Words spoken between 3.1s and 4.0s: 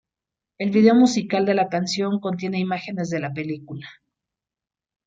de la película.